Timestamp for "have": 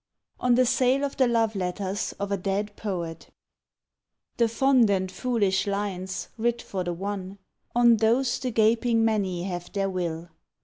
9.43-9.71